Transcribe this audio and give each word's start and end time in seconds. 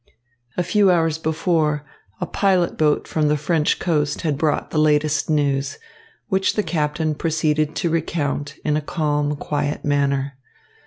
A 0.57 0.63
few 0.63 0.89
hours 0.89 1.19
before, 1.19 1.85
a 2.19 2.25
pilot 2.25 2.75
boat 2.75 3.07
from 3.07 3.27
the 3.27 3.37
French 3.37 3.77
coast 3.77 4.21
had 4.21 4.35
brought 4.35 4.71
the 4.71 4.79
latest 4.79 5.29
news, 5.29 5.77
which 6.27 6.55
the 6.55 6.63
captain 6.63 7.13
proceeded 7.13 7.75
to 7.75 7.91
recount 7.91 8.55
in 8.65 8.75
a 8.75 8.81
calm, 8.81 9.35
quiet 9.35 9.85
manner. 9.85 10.39